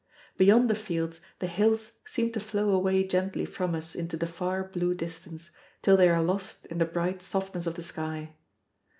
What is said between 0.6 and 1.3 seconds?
the fields